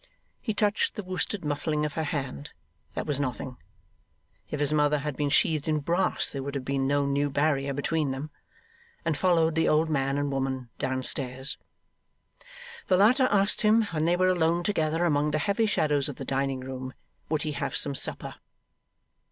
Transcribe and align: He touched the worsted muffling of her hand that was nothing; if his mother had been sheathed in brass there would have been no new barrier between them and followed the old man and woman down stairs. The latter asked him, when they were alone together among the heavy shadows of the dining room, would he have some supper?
He 0.41 0.55
touched 0.55 0.95
the 0.95 1.03
worsted 1.03 1.45
muffling 1.45 1.85
of 1.85 1.93
her 1.93 2.05
hand 2.05 2.53
that 2.95 3.05
was 3.05 3.19
nothing; 3.19 3.57
if 4.49 4.59
his 4.59 4.73
mother 4.73 4.97
had 4.97 5.15
been 5.15 5.29
sheathed 5.29 5.67
in 5.67 5.77
brass 5.77 6.27
there 6.27 6.41
would 6.41 6.55
have 6.55 6.65
been 6.65 6.87
no 6.87 7.05
new 7.05 7.29
barrier 7.29 7.71
between 7.71 8.09
them 8.09 8.31
and 9.05 9.15
followed 9.15 9.53
the 9.53 9.69
old 9.69 9.91
man 9.91 10.17
and 10.17 10.31
woman 10.31 10.71
down 10.79 11.03
stairs. 11.03 11.55
The 12.87 12.97
latter 12.97 13.27
asked 13.29 13.61
him, 13.61 13.83
when 13.91 14.05
they 14.05 14.15
were 14.15 14.25
alone 14.29 14.63
together 14.63 15.05
among 15.05 15.29
the 15.29 15.37
heavy 15.37 15.67
shadows 15.67 16.09
of 16.09 16.15
the 16.15 16.25
dining 16.25 16.61
room, 16.61 16.95
would 17.29 17.43
he 17.43 17.51
have 17.51 17.77
some 17.77 17.93
supper? 17.93 18.33